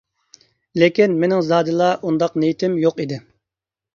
لېكىن 0.83 1.13
مېنىڭ 1.23 1.43
زادىلا 1.49 1.91
ئۇنداق 2.09 2.35
نىيىتىم 2.45 2.79
يوق 2.87 3.05
ئىدى. 3.05 3.21